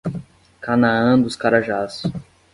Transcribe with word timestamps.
Canaã 0.61 1.15
dos 1.21 1.35
Carajás 1.35 2.01